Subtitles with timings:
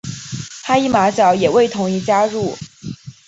[0.63, 2.57] 哈伊马角也未同意加入。